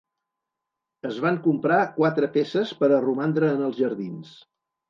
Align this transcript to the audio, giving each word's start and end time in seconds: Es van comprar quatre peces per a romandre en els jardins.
Es 1.09 1.19
van 1.25 1.37
comprar 1.43 1.77
quatre 1.99 2.31
peces 2.39 2.75
per 2.83 2.91
a 2.97 3.01
romandre 3.07 3.55
en 3.59 3.63
els 3.69 3.79
jardins. 3.83 4.37